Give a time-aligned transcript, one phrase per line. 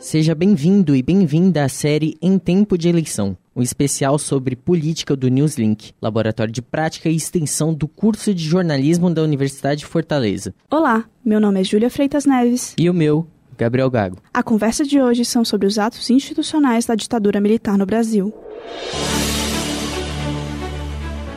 [0.00, 5.28] Seja bem-vindo e bem-vinda à série Em Tempo de Eleição, um especial sobre política do
[5.28, 10.54] Newslink, laboratório de prática e extensão do curso de jornalismo da Universidade de Fortaleza.
[10.70, 12.74] Olá, meu nome é Júlia Freitas Neves.
[12.78, 13.26] E o meu,
[13.58, 14.16] Gabriel Gago.
[14.32, 18.32] A conversa de hoje são sobre os atos institucionais da ditadura militar no Brasil.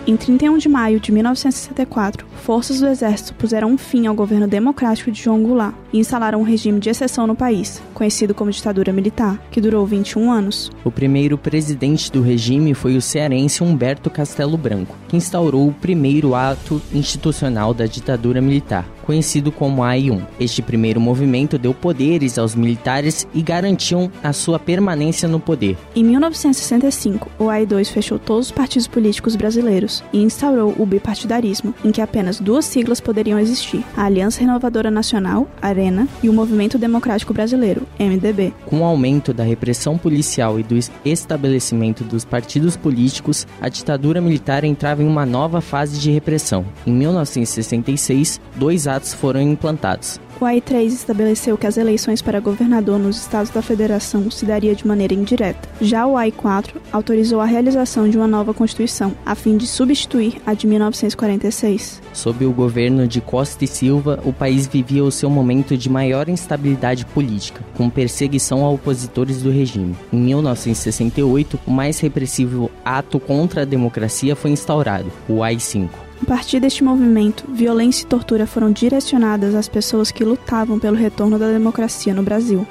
[0.07, 5.11] Em 31 de maio de 1964, forças do exército puseram um fim ao governo democrático
[5.11, 9.39] de João Goulart e instalaram um regime de exceção no país, conhecido como ditadura militar,
[9.51, 10.71] que durou 21 anos.
[10.83, 16.33] O primeiro presidente do regime foi o cearense Humberto Castelo Branco, que instaurou o primeiro
[16.33, 20.21] ato institucional da ditadura militar, conhecido como AI-1.
[20.39, 25.77] Este primeiro movimento deu poderes aos militares e garantiam a sua permanência no poder.
[25.95, 31.91] Em 1965, o AI-2 fechou todos os partidos políticos brasileiros e instaurou o bipartidarismo, em
[31.91, 37.33] que apenas duas siglas poderiam existir: a Aliança Renovadora Nacional, ARENA, e o Movimento Democrático
[37.33, 38.53] Brasileiro, MDB.
[38.65, 44.63] Com o aumento da repressão policial e do estabelecimento dos partidos políticos, a ditadura militar
[44.63, 46.65] entrava em uma nova fase de repressão.
[46.85, 50.19] Em 1966, dois atos foram implantados.
[50.41, 54.87] O AI-3 estabeleceu que as eleições para governador nos estados da federação se daria de
[54.87, 55.69] maneira indireta.
[55.79, 60.55] Já o AI-4 autorizou a realização de uma nova Constituição, a fim de substituir a
[60.55, 62.01] de 1946.
[62.11, 66.27] Sob o governo de Costa e Silva, o país vivia o seu momento de maior
[66.27, 69.95] instabilidade política, com perseguição a opositores do regime.
[70.11, 76.10] Em 1968, o mais repressivo ato contra a democracia foi instaurado, o AI-5.
[76.21, 81.39] A partir deste movimento, violência e tortura foram direcionadas às pessoas que lutavam pelo retorno
[81.39, 82.65] da democracia no Brasil.